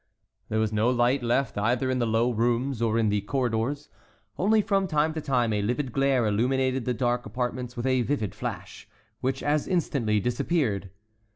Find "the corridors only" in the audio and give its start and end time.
3.09-4.59